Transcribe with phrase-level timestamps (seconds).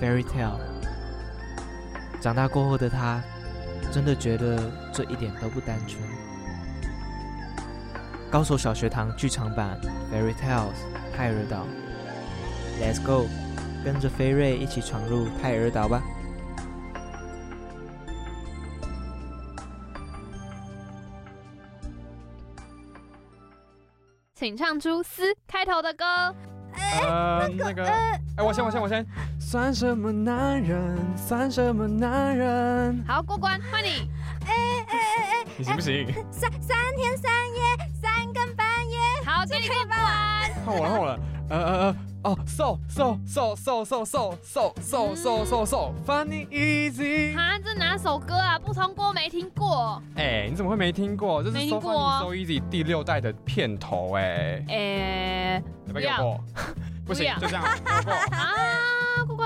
[0.00, 0.58] ，Fairy Tale。
[2.20, 3.22] 长大过后的他，
[3.92, 4.58] 真的觉得
[4.92, 6.02] 这一点都不单纯。
[8.30, 9.78] 高手小学堂剧场版
[10.14, 10.72] 《Fairy Tales》
[11.16, 11.64] 泰尔岛
[12.80, 13.26] ，Let's go，
[13.84, 16.02] 跟着飞瑞一起闯入泰尔岛吧。
[24.34, 26.04] 请唱出“嘶”开头的歌。
[27.00, 29.04] 呃，那个，哎，我先，我先，我先。
[29.56, 30.98] 算什么男人？
[31.16, 33.02] 算什么男人？
[33.08, 34.06] 好，过关，换你。
[34.44, 34.96] 哎哎哎
[35.32, 36.06] 哎，你行不行？
[36.30, 37.62] 三三天三夜，
[37.94, 38.98] 三更半夜。
[39.24, 39.96] 好，这里过关。
[40.62, 41.18] 换我了，换我了。
[41.48, 47.34] 呃呃呃，哦，so so so so so so so so so so funny easy。
[47.34, 48.58] 哈，这哪首歌啊？
[48.58, 50.02] 不通过，没听过。
[50.16, 51.42] 哎，你怎么会没听过？
[51.42, 54.62] 这是 so funny so easy 第六代的片头，哎。
[54.68, 56.38] 哎，不要。
[57.06, 57.62] 不行，就这样。
[58.32, 59.45] 啊，过关，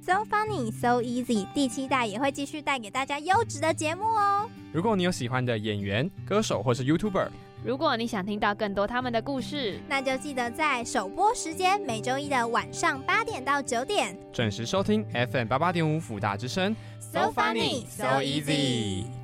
[0.00, 1.46] So funny, so easy。
[1.52, 4.48] 第七代也会继续带给大家优质的节目哦。
[4.72, 7.28] 如果你有喜欢的演员、歌手或是 YouTuber，
[7.62, 16.74] 如果你想听到更多他们的故事，那就记得在首播时间每周一的晚上八点到九点准时收听 FM 八八点五辅大之声。
[17.00, 19.17] So funny, so easy。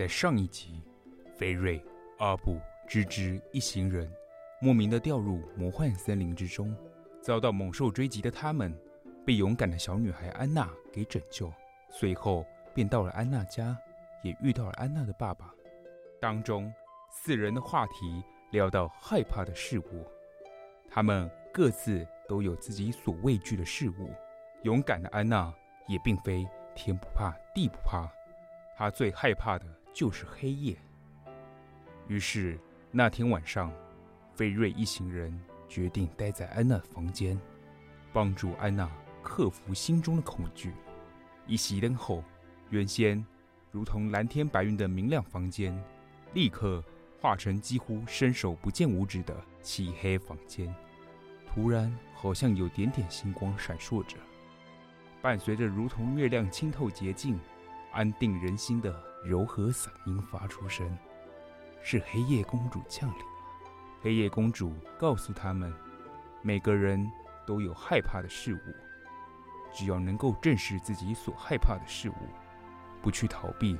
[0.00, 0.82] 在上一集，
[1.36, 1.78] 菲瑞、
[2.20, 4.10] 阿布、芝芝一行人
[4.58, 6.74] 莫名的掉入魔幻森林之中，
[7.20, 8.74] 遭到猛兽追击的他们，
[9.26, 11.52] 被勇敢的小女孩安娜给拯救。
[11.90, 13.76] 随后便到了安娜家，
[14.22, 15.52] 也遇到了安娜的爸爸。
[16.18, 16.72] 当中
[17.10, 20.06] 四人的话题聊到害怕的事物，
[20.88, 24.10] 他们各自都有自己所畏惧的事物。
[24.62, 25.52] 勇敢的安娜
[25.86, 28.10] 也并非天不怕地不怕，
[28.74, 29.66] 她最害怕的。
[29.92, 30.76] 就是黑夜。
[32.08, 32.58] 于是
[32.90, 33.72] 那天晚上，
[34.34, 37.40] 菲瑞一行人决定待在安娜的房间，
[38.12, 38.90] 帮助安娜
[39.22, 40.72] 克服心中的恐惧。
[41.46, 42.24] 一熄灯后，
[42.70, 43.24] 原先
[43.70, 45.76] 如同蓝天白云的明亮房间，
[46.34, 46.82] 立刻
[47.20, 50.74] 化成几乎伸手不见五指的漆黑房间。
[51.46, 54.16] 突然，好像有点点星光闪烁着，
[55.20, 57.38] 伴随着如同月亮清透洁净、
[57.92, 59.10] 安定人心的。
[59.22, 60.96] 柔和嗓音发出声，
[61.82, 63.18] 是黑夜公主降临。
[64.00, 65.70] 黑夜公主告诉他们，
[66.40, 67.06] 每个人
[67.46, 68.60] 都有害怕的事物，
[69.74, 72.14] 只要能够正视自己所害怕的事物，
[73.02, 73.78] 不去逃避，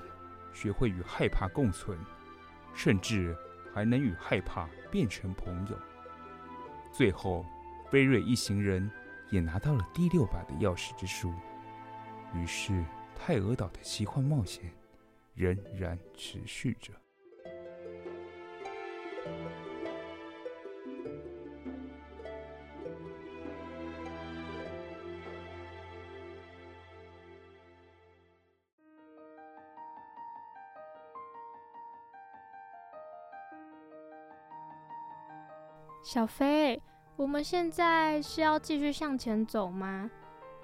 [0.52, 1.98] 学会与害怕共存，
[2.74, 3.34] 甚至
[3.72, 5.78] 还能与害怕变成朋友。
[6.92, 7.46] 最后，
[7.90, 8.90] 菲瑞一行人
[9.30, 11.32] 也拿到了第六把的钥匙之书。
[12.34, 12.84] 于是，
[13.22, 14.72] 泰尔岛的奇幻冒险。
[15.34, 16.92] 仍然持续着。
[36.02, 36.82] 小飞，
[37.16, 40.10] 我们现在是要继续向前走吗？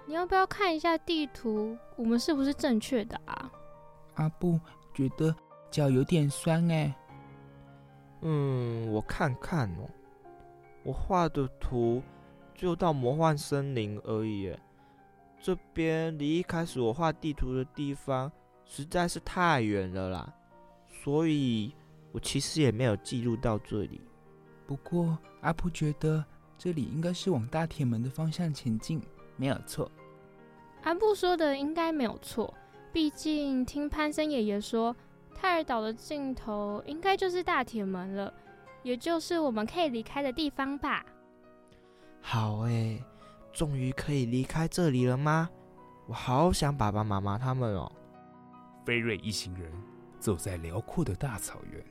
[0.06, 1.76] 你要不要看一下地图？
[1.96, 3.50] 我们是不是正确的啊？
[4.14, 4.58] 阿布
[4.94, 5.34] 觉得
[5.70, 6.94] 脚有点酸哎。
[8.22, 9.90] 嗯，我看看哦，
[10.84, 12.00] 我画的图
[12.54, 14.56] 就到魔幻森林而已。
[15.40, 18.30] 这边离一开始我画地图的地方
[18.64, 20.34] 实在是太远了啦，
[21.02, 21.74] 所以
[22.12, 24.00] 我其实也没有记录到这里。
[24.66, 26.24] 不过阿布觉得
[26.56, 29.00] 这里应该是往大铁门的方向前进，
[29.36, 29.90] 没有错。
[30.82, 32.52] 阿布说的应该没有错，
[32.92, 34.94] 毕竟听潘森爷爷说，
[35.34, 38.32] 泰尔岛的尽头应该就是大铁门了，
[38.82, 41.04] 也就是我们可以离开的地方吧。
[42.20, 43.02] 好诶，
[43.52, 45.50] 终于可以离开这里了吗？
[46.06, 47.90] 我好想爸爸妈妈他们哦。
[48.84, 49.72] 菲瑞一行人
[50.20, 51.84] 走在辽阔的大草原，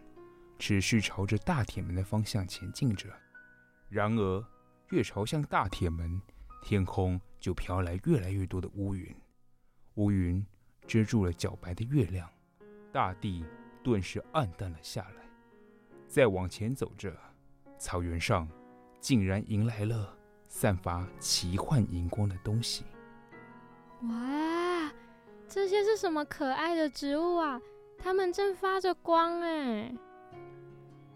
[0.57, 3.09] 持续朝着大铁门的方向前进着。
[3.89, 4.45] 然而，
[4.91, 6.21] 越朝向大铁门，
[6.61, 9.15] 天空就飘来越来越多的乌云，
[9.97, 10.43] 乌云
[10.87, 12.27] 遮住了皎白的月亮，
[12.91, 13.45] 大地
[13.83, 15.29] 顿时暗淡了下来。
[16.07, 17.15] 再往前走着，
[17.77, 18.49] 草原上
[18.99, 22.83] 竟然迎来了散发奇幻荧光的东西。
[24.09, 24.91] 哇，
[25.47, 27.61] 这些是什么可爱的植物啊？
[27.99, 29.93] 它们正发着光哎！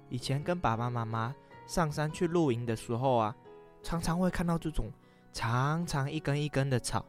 [0.09, 1.35] 以前跟爸爸妈妈
[1.65, 3.35] 上山去露营的时候啊，
[3.81, 4.91] 常常会看到这种
[5.31, 7.05] 长长一根一根的草。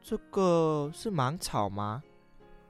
[0.00, 2.02] 这个是芒草吗？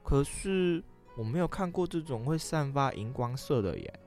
[0.03, 0.83] 可是
[1.17, 3.99] 我没有看过这种会散发荧光色的耶。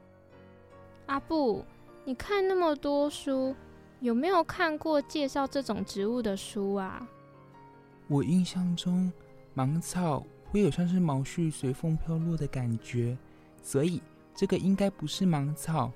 [1.06, 1.64] 阿布，
[2.04, 3.54] 你看那么多书，
[4.00, 7.08] 有没有看过介绍这种植物的书啊？
[8.08, 9.12] 我印象中，
[9.54, 13.16] 芒草会有像是毛絮随风飘落的感觉，
[13.62, 14.00] 所以
[14.34, 15.90] 这个应该不是芒草。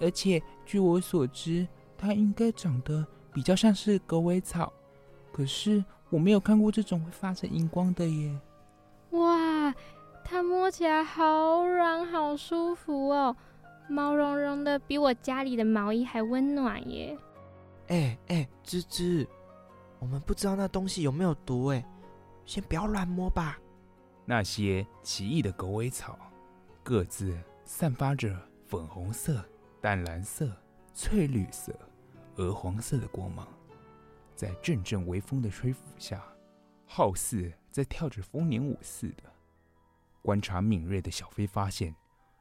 [0.00, 4.72] 而且据我所知，它应该长得比较像是狗尾草。
[5.32, 8.38] 可是我没有看过这种会发着荧光的耶。
[9.10, 9.74] 哇，
[10.24, 13.36] 它摸起来好软，好舒服哦，
[13.88, 17.16] 毛茸茸的，比我家里的毛衣还温暖耶。
[17.88, 19.26] 哎哎，芝芝。
[19.98, 21.84] 我们不知道那东西有没有毒哎，
[22.44, 23.58] 先不要乱摸吧。
[24.24, 26.18] 那些奇异的狗尾草，
[26.82, 28.36] 各自散发着
[28.66, 29.42] 粉红色、
[29.80, 30.50] 淡蓝色、
[30.92, 31.72] 翠绿色、
[32.38, 33.46] 鹅黄色的光芒，
[34.34, 36.22] 在阵阵微风的吹拂下，
[36.86, 39.24] 好似在跳着丰年舞似的。
[40.22, 41.94] 观察敏锐的小飞发现，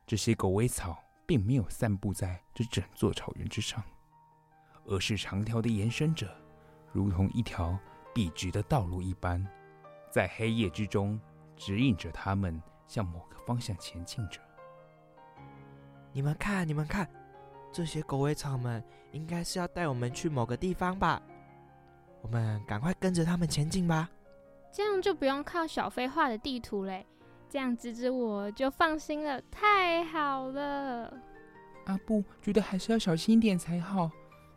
[0.05, 3.83] 这些狗尾草并没有散布在这整座草原之上，
[4.85, 6.29] 而是长条的延伸着。
[6.93, 7.77] 如同一条
[8.13, 9.45] 笔直的道路一般，
[10.11, 11.19] 在黑夜之中
[11.55, 14.39] 指引着他们向某个方向前进着。
[16.13, 17.09] 你们看，你们看，
[17.71, 21.21] 这些狗尾草们应该是要带我们去某个地方吧？
[22.21, 24.09] 我们赶快跟着他们前进吧。
[24.71, 27.05] 这样就不用靠小飞画的地图嘞，
[27.49, 29.41] 这样吱吱我就放心了。
[29.51, 31.13] 太好了！
[31.85, 34.11] 阿布觉得还是要小心一点才好，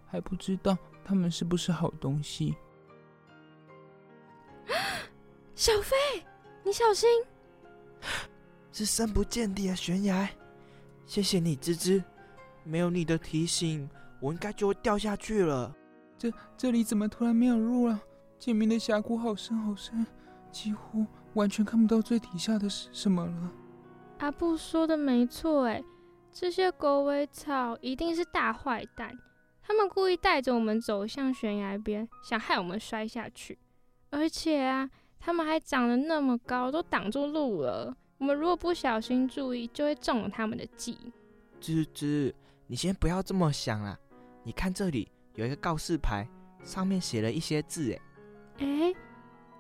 [0.06, 0.76] 还不知道。
[1.04, 2.56] 他们是不是好东西？
[5.54, 5.96] 小飞，
[6.64, 7.08] 你小心！
[8.72, 10.28] 是深不见底的悬崖。
[11.06, 12.02] 谢谢你，吱吱。
[12.64, 13.88] 没有你的提醒，
[14.20, 15.74] 我应该就会掉下去了。
[16.18, 18.00] 这这里怎么突然没有路了？
[18.38, 20.06] 前面的峡谷好深好深，
[20.50, 21.04] 几乎
[21.34, 23.52] 完全看不到最底下的是什么了。
[24.18, 25.82] 阿布说的没错，哎，
[26.32, 29.18] 这些狗尾草一定是大坏蛋。
[29.62, 33.58] 他们故意带着我们走向悬崖边，想害我们摔下去。
[34.10, 37.96] 而且啊，他们还长得那么高，都挡住路了。
[38.18, 40.98] 我们如果不小心注意，就会中了他们的计。
[41.60, 42.32] 吱吱，
[42.70, 43.98] 你先不要这么想啦。
[44.44, 46.24] 你看这里有一个告示牌，
[46.62, 47.92] 上面写了一些字。
[47.92, 48.00] 哎，
[48.64, 48.94] 哎，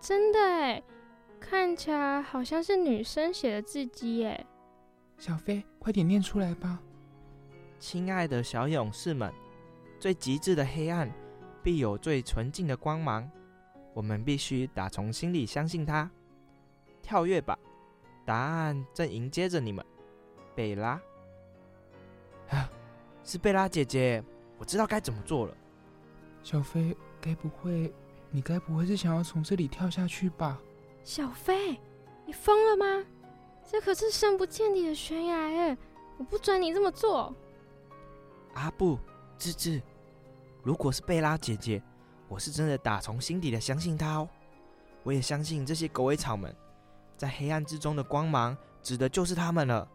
[0.00, 0.80] 真的哎，
[1.40, 4.24] 看起来好像是女生写的字迹。
[4.24, 4.46] 哎，
[5.18, 6.80] 小飞，快点念出来吧。
[7.80, 9.32] 亲爱的小勇士们。
[9.98, 11.12] 最极致的黑暗，
[11.64, 13.28] 必有最纯净的光芒。
[13.92, 16.08] 我们必须打从心里相信它。
[17.02, 17.58] 跳跃吧，
[18.24, 19.84] 答案正迎接着你们。
[20.54, 20.98] 贝拉，
[22.50, 22.70] 啊，
[23.24, 24.22] 是贝拉姐姐，
[24.58, 25.56] 我知道该怎么做了。
[26.42, 27.92] 小飞，该不会，
[28.30, 30.58] 你该不会是想要从这里跳下去吧？
[31.04, 31.78] 小飞，
[32.26, 33.06] 你疯了吗？
[33.70, 35.78] 这可是深不见底的悬崖哎！
[36.18, 37.32] 我不准你这么做。
[38.54, 38.98] 阿布，
[39.38, 39.80] 吱吱。
[40.62, 41.80] 如果是贝拉姐姐，
[42.26, 44.28] 我是真的打从心底的相信她哦。
[45.02, 46.54] 我也相信这些狗尾草们，
[47.16, 49.88] 在黑暗之中的光芒，指的就是他们了。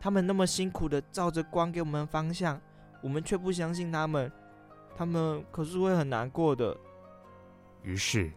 [0.00, 2.60] 他们那么辛苦的照着光给我们方向，
[3.02, 4.30] 我们却不相信他们，
[4.96, 6.76] 他们可是会很难过的。
[7.82, 8.32] 于是，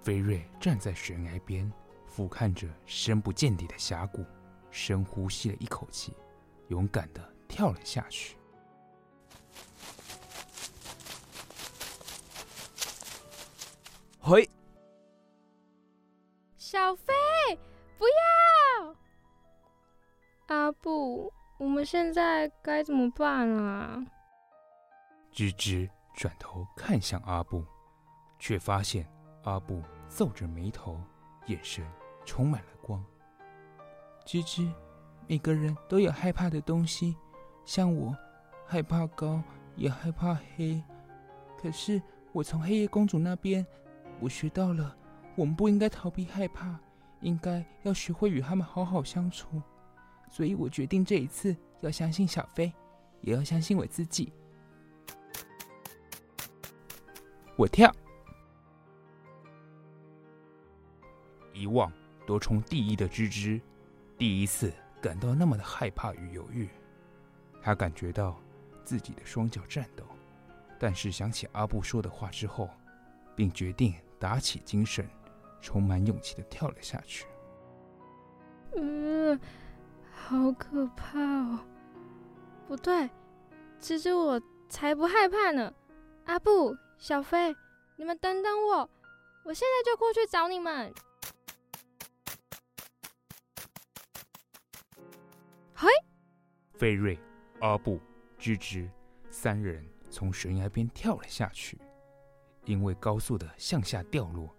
[0.00, 1.70] 菲瑞站在悬崖边，
[2.06, 4.24] 俯瞰着深不见底的峡谷，
[4.70, 6.12] 深呼吸了一口气，
[6.68, 8.36] 勇敢的跳了下去。
[14.20, 14.48] 嘿，
[16.56, 17.12] 小飞，
[17.98, 18.96] 不要！
[20.46, 24.04] 阿布，我们现在该怎么办啊？
[25.32, 27.64] 吱吱转头看向阿布，
[28.38, 29.08] 却发现
[29.44, 31.00] 阿布皱着眉头，
[31.46, 31.86] 眼神
[32.24, 33.02] 充满了光。
[34.26, 34.70] 吱吱，
[35.28, 37.16] 每个人都有害怕的东西，
[37.64, 38.14] 像我，
[38.66, 39.42] 害怕高，
[39.76, 40.82] 也害怕黑。
[41.56, 43.64] 可是我从黑夜公主那边，
[44.20, 44.94] 我学到了，
[45.36, 46.78] 我们不应该逃避害怕，
[47.20, 49.62] 应该要学会与他们好好相处。
[50.32, 52.72] 所以我决定这一次要相信小飞，
[53.20, 54.32] 也要相信我自己。
[57.54, 57.94] 我跳。
[61.52, 61.92] 一望
[62.26, 63.60] 夺冲第一的芝芝，
[64.16, 64.72] 第一次
[65.02, 66.66] 感到那么的害怕与犹豫。
[67.60, 68.40] 他感觉到
[68.82, 70.02] 自己的双脚颤抖，
[70.78, 72.70] 但是想起阿布说的话之后，
[73.36, 75.06] 并决定打起精神，
[75.60, 77.26] 充满勇气的跳了下去。
[78.74, 79.38] 嗯，
[80.32, 81.60] 好可怕哦！
[82.66, 83.02] 不对，
[83.78, 85.70] 吱吱我才不害怕呢。
[86.24, 87.54] 阿布、小飞，
[87.96, 88.88] 你们等等我，
[89.44, 90.90] 我现在就过去找你们。
[95.74, 95.90] 嘿，
[96.78, 97.18] 飞瑞、
[97.60, 98.00] 阿布、
[98.38, 98.88] 吱吱
[99.30, 101.78] 三人从悬崖边跳了下去，
[102.64, 104.56] 因为高速的向下掉落，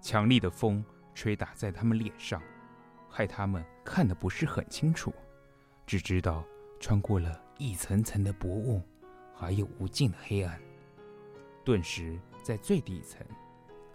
[0.00, 0.84] 强力的风
[1.16, 2.40] 吹打在他们脸上，
[3.08, 5.14] 害他们看得不是很清楚，
[5.86, 6.44] 只知道
[6.80, 8.82] 穿过了一层层的薄雾，
[9.32, 10.60] 还有无尽的黑暗。
[11.64, 13.24] 顿时，在最底层，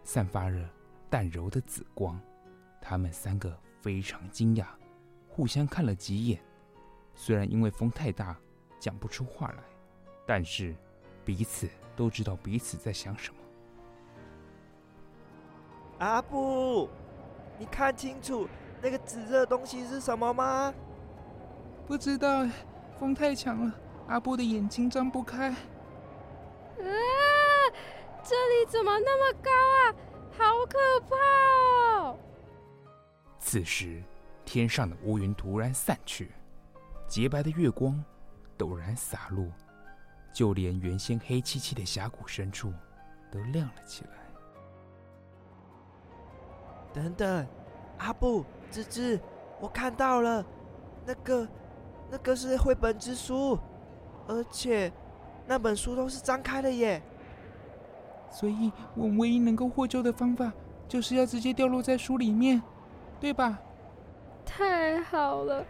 [0.03, 0.67] 散发着
[1.10, 2.19] 淡柔的紫光。
[2.81, 4.65] 他们三个非常惊讶，
[5.27, 6.41] 互相看了几眼。
[7.13, 8.39] 虽然因为风太大，
[8.79, 9.63] 讲不出话来，
[10.25, 10.74] 但是
[11.25, 13.39] 彼此都知道彼此在想什么。
[16.00, 16.89] 阿布，
[17.60, 18.48] 你看清楚
[18.81, 20.73] 那个紫色的东西是什么吗？
[21.88, 22.47] 不知道，
[23.00, 23.73] 风太强了，
[24.07, 25.50] 阿布的眼睛睁不开。
[25.50, 25.55] 啊！
[28.23, 29.95] 这里怎么那么高啊？
[30.38, 31.15] 好可怕
[32.00, 32.17] 哦！
[33.39, 34.01] 此时，
[34.45, 36.31] 天上的乌云突然散去。
[37.07, 38.01] 洁白的月光
[38.57, 39.45] 陡然洒落，
[40.33, 42.71] 就连原先黑漆漆的峡谷深处
[43.29, 44.11] 都亮了起来。
[46.93, 47.45] 等等，
[48.01, 49.20] 阿布、芝芝，
[49.60, 50.43] 我看到了，
[51.05, 51.48] 那个，
[52.10, 53.58] 那个是绘本之书，
[54.27, 54.91] 而且
[55.46, 57.01] 那本书都是张开的耶。
[58.31, 60.51] 所以，我们唯一能够获救的方法，
[60.88, 62.62] 就是要直接掉落在书里面，
[63.20, 63.60] 对吧？
[64.46, 65.63] 太好了。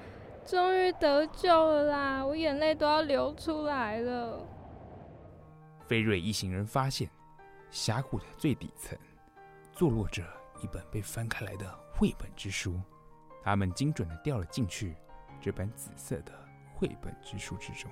[0.43, 2.25] 终于得救了啦！
[2.25, 4.39] 我眼泪都要流出来了。
[5.85, 7.07] 菲瑞一行人发现，
[7.69, 8.97] 峡谷的最底层
[9.71, 10.23] 坐落着
[10.63, 11.65] 一本被翻开来的
[12.01, 12.81] 绘本之书，
[13.43, 14.95] 他们精准地掉了进去
[15.39, 16.33] 这本紫色的
[16.73, 17.91] 绘本之书之中。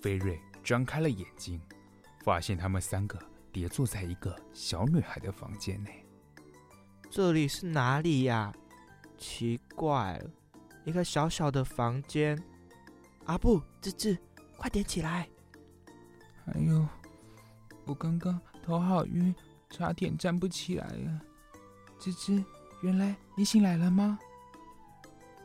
[0.00, 1.62] 飞瑞张开了眼睛，
[2.24, 3.16] 发现他们三个
[3.52, 6.04] 叠坐在一个小女孩的房间内。
[7.10, 8.52] 这里是哪里呀？
[9.18, 10.30] 奇怪了，
[10.84, 12.42] 一个小小的房间。
[13.26, 14.18] 阿布、吱吱，
[14.56, 15.28] 快点起来！
[16.44, 16.88] 还有，
[17.84, 19.32] 我刚刚头好晕，
[19.70, 21.20] 差点站不起来了。
[22.00, 22.44] 吱吱，
[22.82, 24.18] 原来你醒来了吗？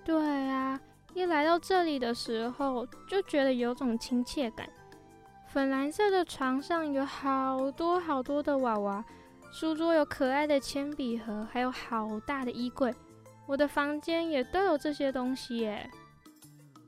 [0.03, 0.79] 对啊。
[1.13, 4.69] 一来到这里的时候，就觉得有种亲切感。
[5.47, 9.03] 粉蓝色的床上有好多好多的娃娃，
[9.51, 12.93] 书桌有可爱的铅笔盒，还有好大的衣柜。
[13.45, 15.89] 我的房间也都有这些东西耶。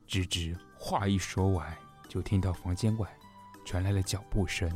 [0.08, 1.74] 吱吱话一说完，
[2.10, 3.08] 就听到房间外
[3.64, 4.70] 传来了脚步声，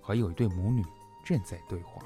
[0.00, 0.84] 还有一对母女
[1.24, 2.02] 正在对话。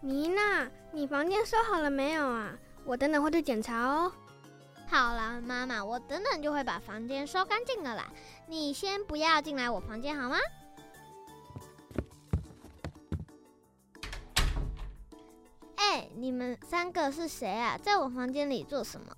[0.00, 2.52] 妮娜，你房间收好了没有啊？
[2.84, 4.12] 我等等会去检查哦。
[4.92, 8.12] 好了，妈妈，我等等就会把房间收干净的啦。
[8.46, 10.36] 你先不要进来我房间好吗？
[15.76, 17.78] 哎、欸，你们三个是谁啊？
[17.78, 19.16] 在我房间里做什么？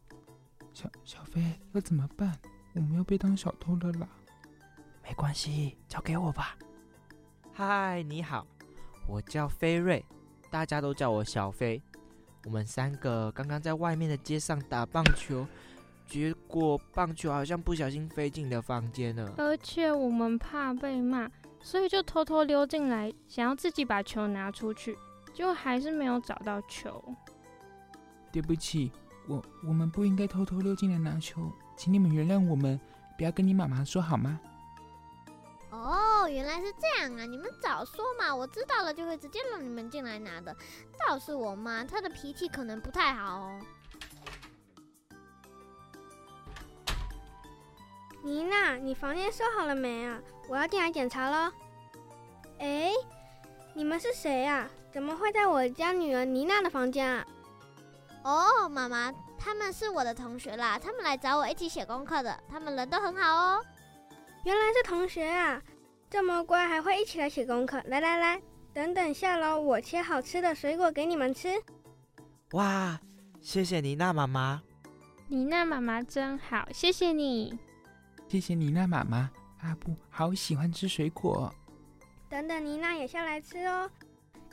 [0.72, 2.38] 小小飞，要怎么办？
[2.74, 4.06] 我们要被当小偷了啦！
[5.02, 6.56] 没关系，交给我吧。
[7.52, 8.46] 嗨，你好，
[9.08, 10.04] 我叫飞瑞，
[10.52, 11.82] 大家都叫我小飞。
[12.44, 15.46] 我们三个刚刚在外面的街上打棒球，
[16.06, 19.32] 结果棒球好像不小心飞进了房间了。
[19.38, 21.30] 而且我们怕被骂，
[21.62, 24.96] 所以就偷偷溜进来，想要自己把球拿出去，
[25.32, 27.02] 结果还是没有找到球。
[28.30, 28.92] 对不起，
[29.26, 32.78] 我我们不应该偷偷溜进来拿球，请你们原谅我们，
[33.16, 34.38] 不要跟你妈妈说好吗？
[35.70, 35.96] 哦，
[36.28, 37.24] 原来是这样啊！
[37.24, 40.54] 你们早说嘛，我知道了就会直接让你们进来拿的。
[41.06, 43.60] 倒是我妈，她的脾气可能不太好哦。
[48.22, 50.18] 妮娜，你房间收好了没啊？
[50.48, 51.52] 我要进来检查喽。
[52.58, 52.90] 哎，
[53.74, 54.68] 你们是谁呀？
[54.92, 57.26] 怎么会在我家女儿妮娜的房间啊？
[58.22, 63.64] 哦，妈妈，他们是我的同学啦，他们来找我一起写功课的，他们人都很好哦。
[64.44, 65.60] 原来是同学啊，
[66.14, 67.82] 这么乖，还会一起来写功课。
[67.86, 68.40] 来来来，
[68.72, 71.60] 等等下楼，我切好吃的水果给你们吃。
[72.52, 73.00] 哇，
[73.40, 74.62] 谢谢妮娜妈妈。
[75.26, 77.58] 妮娜妈妈真好，谢谢你。
[78.28, 79.28] 谢谢妮娜妈妈，
[79.62, 81.52] 阿布好喜欢吃水果。
[82.28, 83.90] 等等，妮娜也下来吃哦。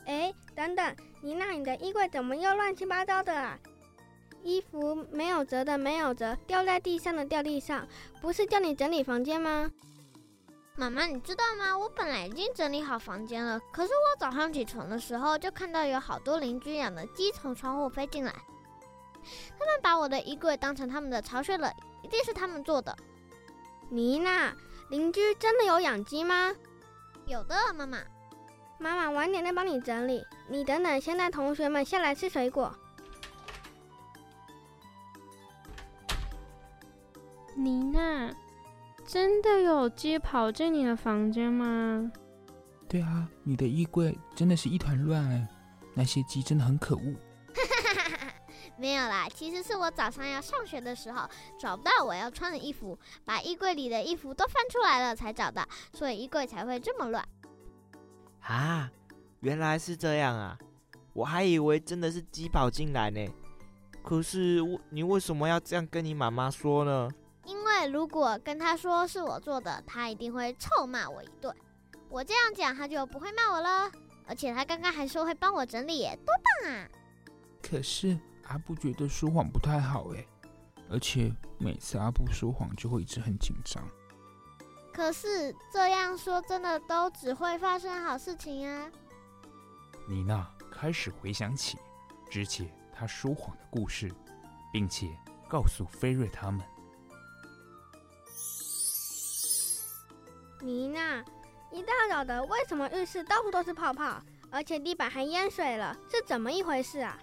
[0.08, 3.60] 哎，等等，妮娜，你的衣柜怎么又乱七八糟的啊？
[4.42, 7.88] 衣服没有折的没有折，掉在地上的掉地上，
[8.20, 9.70] 不是叫你整理房间吗？
[10.76, 11.78] 妈妈，你知道吗？
[11.78, 18.32] 我本来已经整理好房间了，可是我早上起床的时候就看到有好多邻居养的鸡从窗户飞进来，
[19.60, 22.96] 他们把我的衣柜当成他们的巢穴了，一定是他们做的。
[23.90, 24.56] 妮娜，
[24.90, 26.56] 邻居真的有养鸡吗？
[27.26, 28.00] 有的，妈妈。
[28.80, 32.74] 妈妈晚点再帮你整理，你等等，先带同学们下来吃水果。
[37.54, 38.34] 妮娜，
[39.12, 42.10] 真的有鸡跑进你的房间吗？
[42.88, 45.46] 对啊，你的衣柜真的是一团乱哎，
[45.94, 47.14] 那些鸡真的很可恶。
[48.80, 57.22] 没有啦，其实是我早上要上学的时候找不到我要穿的衣服，把衣柜里的衣服都翻出来了才找到，所以衣柜才会这么乱。
[58.40, 58.90] 啊，
[59.42, 60.58] 原来是这样啊！
[61.12, 63.28] 我还以为真的是鸡跑进来呢。
[64.02, 67.10] 可是你为什么要这样跟你妈妈说呢？
[67.88, 71.56] 如果跟他说是我做的，他一定会臭骂我一顿。
[72.10, 73.92] 我这样讲，他就不会骂我了。
[74.28, 76.88] 而且他刚刚还说会帮我整理耶，多棒啊！
[77.62, 80.26] 可是阿布觉得说谎不太好哎，
[80.90, 83.84] 而且每次阿布说谎就会一直很紧张。
[84.94, 88.90] 可是这样说真的都只会发生好事情啊！
[90.08, 91.78] 妮娜开始回想起
[92.30, 94.10] 之前他说谎的故事，
[94.72, 95.10] 并且
[95.50, 96.66] 告诉菲瑞他们
[100.62, 101.24] ：“妮娜，
[101.72, 105.98] 一大早的，为什么浴室到处都是泡泡，而且地板还淹水了？
[106.10, 107.18] 是怎么一回事啊？”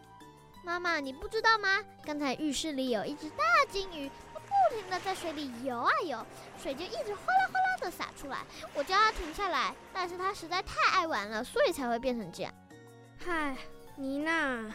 [0.64, 1.82] 妈妈，你不知道吗？
[2.04, 4.10] 刚才浴室里有一只大金鱼。
[4.34, 6.26] 它不停的在水里游啊游，
[6.60, 8.44] 水就一直哗啦哗啦的洒出来。
[8.74, 12.52] 我叫它停下来，但是它实在太爱玩了，所以才会变成这样。
[13.24, 13.56] 嗨，
[13.96, 14.74] 妮娜。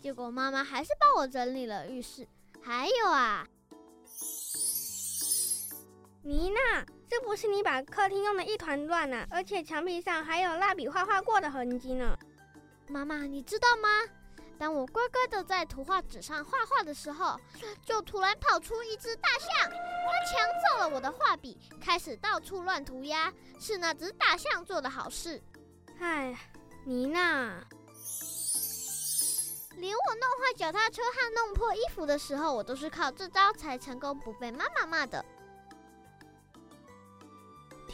[0.00, 2.26] 结果妈妈还是帮我整理了浴室。
[2.62, 3.46] 还有啊，
[6.26, 9.26] 妮娜，这不是你把客厅弄得一团乱啊？
[9.28, 12.18] 而且墙壁上还有蜡笔画画过的痕迹呢？
[12.88, 13.88] 妈妈，你知道吗？
[14.58, 17.38] 当我乖乖的在图画纸上画画的时候，
[17.84, 19.76] 就突然跑出一只大象，它
[20.24, 23.30] 抢走了我的画笔，开始到处乱涂鸦。
[23.60, 25.42] 是那只大象做的好事。
[26.00, 26.34] 唉，
[26.86, 27.62] 妮娜，
[29.76, 35.22] 连我弄坏脚踏车和弄破衣服的时候，我都是靠这招才成功不被妈妈骂的。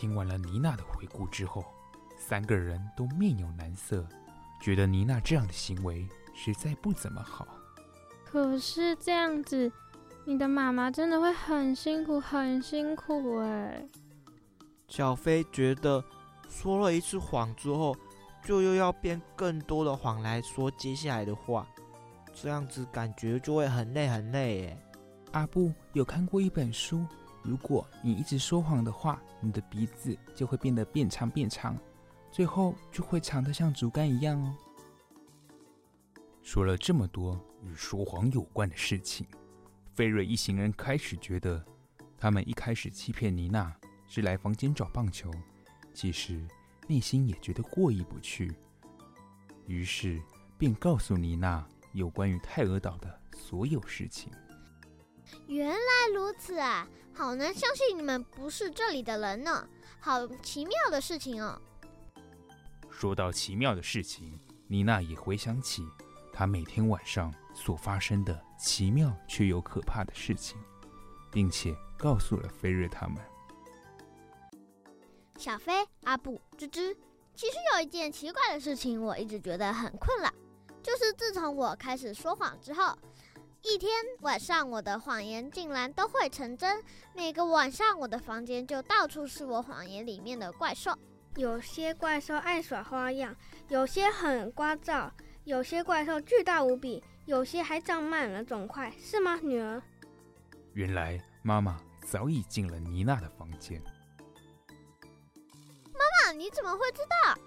[0.00, 1.62] 听完了妮娜的回顾之后，
[2.16, 4.02] 三个人都面有难色，
[4.58, 6.08] 觉得妮娜这样的行为。
[6.32, 7.46] 实在不怎么好。
[8.24, 9.70] 可是这样子，
[10.24, 13.86] 你的妈妈真的会很辛苦，很辛苦哎。
[14.88, 16.02] 小飞觉得
[16.48, 17.94] 说了一次谎之后，
[18.42, 21.68] 就又要编更多的谎来说接下来的话，
[22.32, 24.82] 这样子感觉就会很累很累哎。
[25.32, 27.04] 阿布有看过一本书，
[27.42, 31.76] 如果你一直说谎的话，你的鼻子就会变得变长变长，
[32.30, 34.54] 最后就会长得像竹竿一样哦。
[36.42, 39.26] 说了这么多与说谎有关的事情，
[39.94, 41.64] 菲瑞一行人开始觉得，
[42.18, 43.74] 他们一开始欺骗妮娜
[44.06, 45.30] 是来房间找棒球，
[45.94, 46.46] 其实
[46.86, 48.52] 内心也觉得过意不去，
[49.66, 50.20] 于是
[50.58, 54.30] 便告诉妮娜有关于泰尔岛的所有事情。
[55.46, 61.60] 原来如此啊，好难相信你们不是这里的人呢，好奇妙的事情哦。
[62.90, 65.86] 说到奇妙的事情，妮娜也回想起。
[66.32, 70.56] 她每天晚上所发生的奇妙却又可怕的事情，
[71.30, 73.16] 并且告诉了菲瑞他们。
[75.36, 75.72] 小飞、
[76.04, 76.96] 阿布、吱吱，
[77.34, 80.30] 其实有一件奇怪的事情，我一直觉得很困扰，
[80.82, 82.96] 就是自从我开始说谎之后，
[83.62, 86.82] 一天晚上，我的谎言竟然都会成真。
[87.14, 90.96] 每个晚上，我的房间就到处是我谎言里面的怪兽。
[91.36, 93.36] 有些怪兽爱耍花样，
[93.68, 95.10] 有些很聒噪，
[95.44, 99.82] 有些怪兽巨大无比，有些还长满了肿块，是吗，女儿？
[100.72, 103.80] 原来妈妈早已进了妮娜的房间。
[105.92, 107.38] 妈妈，你怎么会知道？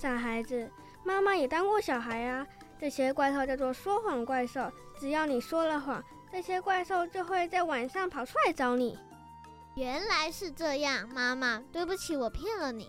[0.00, 0.68] 傻孩子，
[1.04, 2.46] 妈妈也当过小孩啊。
[2.80, 4.68] 这些怪兽叫做说谎怪兽，
[5.02, 8.96] 只要你说了谎，这些怪兽就会在晚上跑出来找你。
[9.74, 12.88] 原来是这样，妈妈，对不起，我骗了你。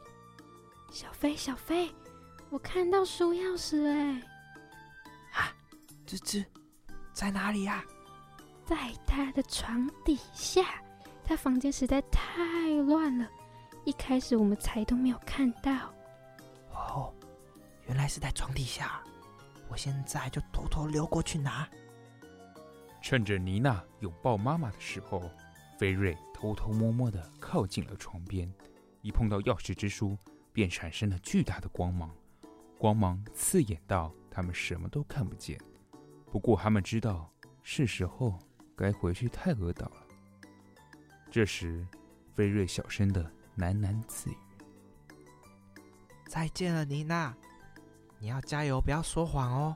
[0.91, 1.91] 小飞，小飞，
[2.52, 4.21] 我看到书钥匙哎！
[5.32, 5.56] 啊，
[6.06, 6.45] 吱吱，
[7.13, 7.84] 在哪里呀？
[8.63, 10.63] 在他的床底下。
[11.26, 12.30] 他房间实在太
[12.86, 13.28] 乱了，
[13.86, 15.91] 一开始我们才都没有看到。
[16.76, 17.12] 哦，
[17.88, 19.02] 原来是在床底下。
[19.67, 21.67] 我现在就偷偷溜过去拿。
[23.04, 25.30] 趁着妮娜拥抱妈妈的时候，
[25.78, 28.52] 菲瑞偷偷摸摸地靠近了床边，
[29.02, 30.18] 一碰到钥匙之书。
[30.54, 32.16] 便产生了巨大的光芒，
[32.78, 35.60] 光芒刺眼到他们什么都看不见。
[36.32, 37.28] 不过他们知道
[37.63, 38.38] 是时候
[38.76, 40.06] 该回去泰尔岛了。
[41.32, 41.84] 这时，
[42.36, 43.24] 菲瑞小声的
[43.58, 44.38] 喃喃自语
[46.30, 47.36] ：“再见了，妮娜，
[48.20, 49.76] 你要加油，不要说谎哦。”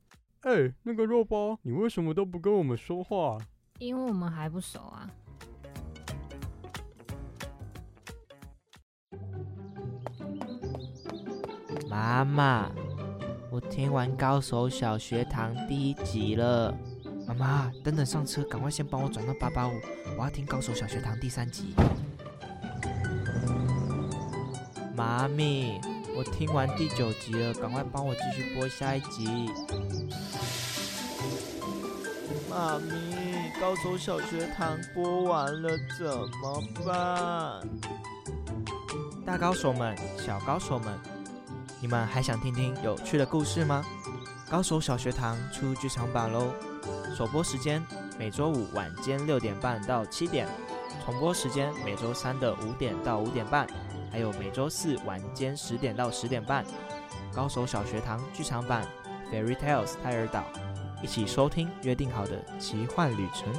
[0.41, 3.37] 哎、欸，那个肉包，你为什么都不跟我们说话？
[3.77, 5.07] 因为我们还不熟啊。
[11.87, 12.71] 妈妈，
[13.51, 16.75] 我听完《高手小学堂》第一集了。
[17.27, 19.73] 妈妈，等等上车，赶快先帮我转到八八五，
[20.17, 21.75] 我要听《高手小学堂》第三集。
[24.95, 25.79] 妈咪，
[26.15, 29.49] 我听完第九集了，赶快帮我继续播下一集。
[32.49, 36.05] 妈咪，高手小学堂播完了怎
[36.41, 37.67] 么办？
[39.25, 40.99] 大高手们、小高手们，
[41.79, 43.83] 你们还想听听有趣的故事吗？
[44.49, 46.51] 高手小学堂出剧场版喽！
[47.15, 47.81] 首播时间
[48.19, 50.47] 每周五晚间六点半到七点，
[51.05, 53.65] 重播时间每周三的五点到五点半，
[54.11, 56.65] 还有每周四晚间十点到十点半。
[57.33, 58.85] 高手小学堂剧场版
[59.33, 60.43] 《Fairy Tales 泰尔岛》。
[61.01, 63.51] 一起收听约定好的奇幻旅程。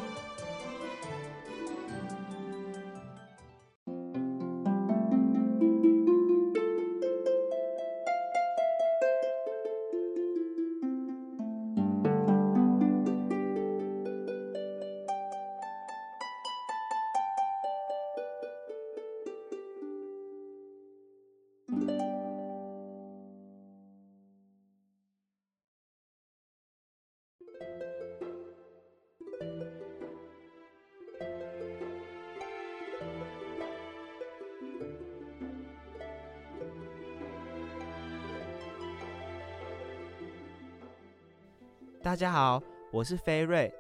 [42.02, 42.60] 大家好，
[42.90, 43.72] 我是菲瑞。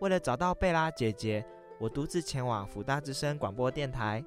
[0.00, 1.42] 为了找到贝拉姐姐，
[1.80, 4.22] 我独自前往福大之声广播电台，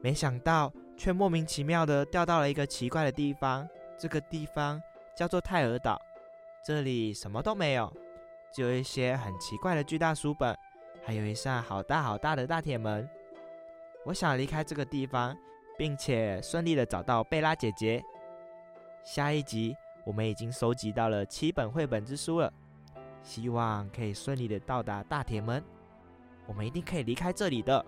[0.00, 3.68] 没想到却莫名其妙的掉到了一个奇怪的地方。
[3.98, 4.80] 这个地方
[5.14, 6.00] 叫做泰尔岛，
[6.64, 7.92] 这里什么都没有，
[8.50, 10.56] 只有一些很奇怪的巨大书本，
[11.04, 13.06] 还有一扇好大好大的大铁门。
[14.06, 15.36] 我想离开这个地方，
[15.76, 18.02] 并且顺利的找到贝拉姐姐。
[19.04, 22.50] 下一集我们已经收集到了七本绘本之书了。
[23.26, 25.60] 希望可以顺利的到达大铁门，
[26.46, 27.84] 我们一定可以离开这里的。